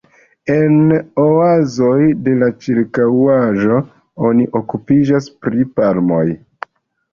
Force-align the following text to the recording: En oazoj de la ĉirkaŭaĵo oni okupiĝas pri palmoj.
En 0.51 0.77
oazoj 1.25 1.99
de 2.29 2.33
la 2.45 2.49
ĉirkaŭaĵo 2.65 3.79
oni 4.33 4.49
okupiĝas 4.63 5.31
pri 5.45 5.71
palmoj. 5.79 6.27